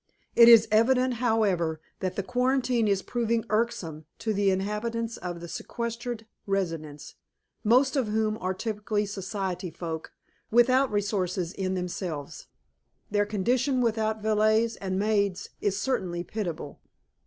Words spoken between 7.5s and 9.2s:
most of whom are typical